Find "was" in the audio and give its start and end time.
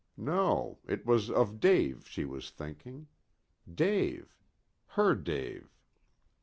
1.05-1.29, 2.25-2.49